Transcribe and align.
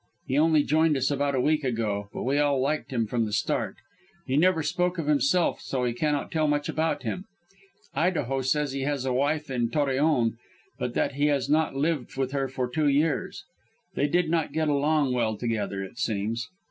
He 0.25 0.35
only 0.39 0.63
joined 0.63 0.97
us 0.97 1.11
about 1.11 1.35
a 1.35 1.39
week 1.39 1.63
ago, 1.63 2.09
but 2.11 2.23
we 2.23 2.39
all 2.39 2.59
liked 2.59 2.91
him 2.91 3.05
from 3.05 3.25
the 3.25 3.31
start. 3.31 3.75
He 4.25 4.35
never 4.35 4.63
spoke 4.63 4.97
of 4.97 5.05
himself, 5.05 5.61
so 5.61 5.83
we 5.83 5.93
cannot 5.93 6.31
tell 6.31 6.47
much 6.47 6.67
about 6.67 7.03
him. 7.03 7.25
Idaho 7.93 8.41
says 8.41 8.71
he 8.71 8.81
has 8.81 9.05
a 9.05 9.13
wife 9.13 9.51
in 9.51 9.69
Torreon, 9.69 10.39
but 10.79 10.95
that 10.95 11.11
he 11.11 11.27
has 11.27 11.51
not 11.51 11.75
lived 11.75 12.17
with 12.17 12.31
her 12.31 12.47
for 12.47 12.67
two 12.67 12.87
years; 12.87 13.43
they 13.93 14.07
did 14.07 14.27
not 14.27 14.53
get 14.53 14.69
along 14.69 15.13
well 15.13 15.37
together, 15.37 15.83
it 15.83 15.99
seems. 15.99 16.47